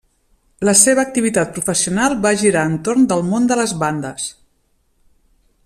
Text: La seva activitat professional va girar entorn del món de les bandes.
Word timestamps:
La 0.67 0.73
seva 0.79 1.03
activitat 1.07 1.51
professional 1.57 2.17
va 2.23 2.31
girar 2.43 2.65
entorn 2.71 3.05
del 3.13 3.21
món 3.29 3.47
de 3.53 3.59
les 3.61 3.75
bandes. 3.85 4.27